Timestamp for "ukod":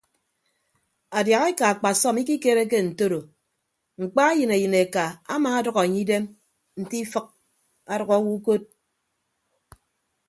8.37-8.61